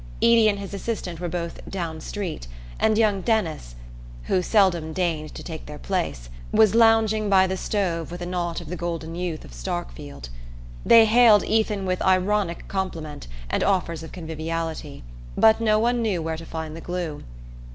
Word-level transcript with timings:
Eady 0.19 0.49
and 0.49 0.57
his 0.57 0.73
assistant 0.73 1.19
were 1.19 1.29
both 1.29 1.59
"down 1.69 2.01
street," 2.01 2.47
and 2.79 2.97
young 2.97 3.21
Denis, 3.21 3.75
who 4.23 4.41
seldom 4.41 4.93
deigned 4.93 5.35
to 5.35 5.43
take 5.43 5.67
their 5.67 5.77
place, 5.77 6.27
was 6.51 6.73
lounging 6.73 7.29
by 7.29 7.45
the 7.45 7.55
stove 7.55 8.09
with 8.09 8.19
a 8.19 8.25
knot 8.25 8.61
of 8.61 8.69
the 8.69 8.75
golden 8.75 9.13
youth 9.13 9.45
of 9.45 9.51
Starkfield. 9.53 10.29
They 10.83 11.05
hailed 11.05 11.43
Ethan 11.43 11.85
with 11.85 12.01
ironic 12.01 12.67
compliment 12.67 13.27
and 13.47 13.63
offers 13.63 14.01
of 14.01 14.11
conviviality; 14.11 15.03
but 15.37 15.61
no 15.61 15.77
one 15.77 16.01
knew 16.01 16.19
where 16.23 16.37
to 16.37 16.47
find 16.47 16.75
the 16.75 16.81
glue. 16.81 17.23